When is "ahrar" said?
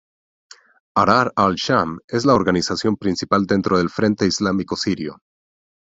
1.01-1.31